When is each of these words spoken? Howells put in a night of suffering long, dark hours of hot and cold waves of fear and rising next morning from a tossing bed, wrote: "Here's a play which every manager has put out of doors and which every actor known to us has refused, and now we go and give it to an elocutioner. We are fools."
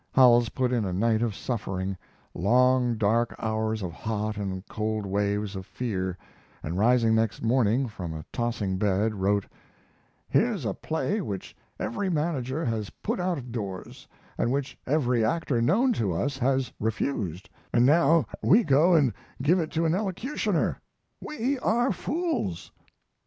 Howells 0.13 0.49
put 0.49 0.73
in 0.73 0.83
a 0.83 0.91
night 0.91 1.21
of 1.21 1.35
suffering 1.35 1.95
long, 2.33 2.95
dark 2.97 3.35
hours 3.37 3.83
of 3.83 3.91
hot 3.93 4.35
and 4.35 4.65
cold 4.67 5.05
waves 5.05 5.55
of 5.55 5.67
fear 5.67 6.17
and 6.63 6.79
rising 6.79 7.13
next 7.13 7.43
morning 7.43 7.87
from 7.87 8.11
a 8.11 8.25
tossing 8.33 8.79
bed, 8.79 9.13
wrote: 9.13 9.45
"Here's 10.27 10.65
a 10.65 10.73
play 10.73 11.21
which 11.21 11.55
every 11.79 12.09
manager 12.09 12.65
has 12.65 12.89
put 12.89 13.19
out 13.19 13.37
of 13.37 13.51
doors 13.51 14.07
and 14.39 14.51
which 14.51 14.75
every 14.87 15.23
actor 15.23 15.61
known 15.61 15.93
to 15.93 16.13
us 16.13 16.39
has 16.39 16.73
refused, 16.79 17.47
and 17.71 17.85
now 17.85 18.25
we 18.41 18.63
go 18.63 18.95
and 18.95 19.13
give 19.39 19.59
it 19.59 19.69
to 19.73 19.85
an 19.85 19.93
elocutioner. 19.93 20.77
We 21.21 21.59
are 21.59 21.91
fools." 21.91 22.71